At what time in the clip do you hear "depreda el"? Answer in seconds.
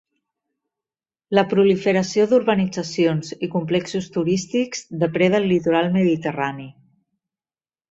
5.05-5.49